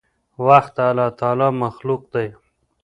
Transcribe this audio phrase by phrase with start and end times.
[0.47, 2.27] وخت د الله تعالي مخلوق دی.